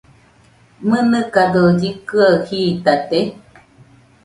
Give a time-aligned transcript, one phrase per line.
[0.87, 3.19] ¿Mɨnɨkado llɨkɨaɨ jitate?